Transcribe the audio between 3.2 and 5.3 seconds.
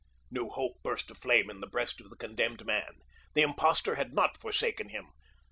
The impostor had not forsaken him.